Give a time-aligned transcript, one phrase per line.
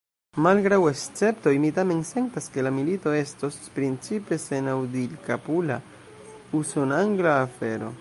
[0.43, 5.81] Malgraŭ esceptoj, mi tamen sentas, ke la milito estos principe senaŭdilkapula,
[6.63, 7.97] usonangla afero.